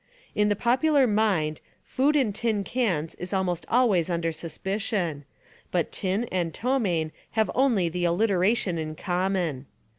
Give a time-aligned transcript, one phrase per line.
[0.33, 5.25] In the popular mind, Poisoning food in tin cans is almost always under suspicion;
[5.69, 9.67] but tin and ptomain have only the alliteration in common.